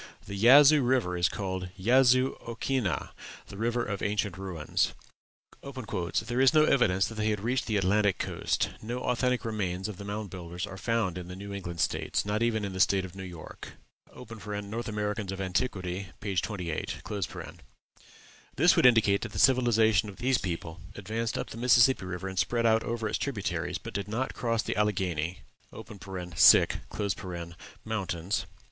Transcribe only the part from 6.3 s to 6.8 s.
is no